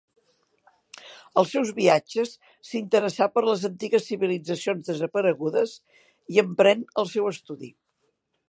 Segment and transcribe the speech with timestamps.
[1.41, 2.31] Als seus viatges
[2.71, 5.79] s'interessà per les antigues civilitzacions desaparegudes
[6.37, 7.75] i emprèn el seu estudi.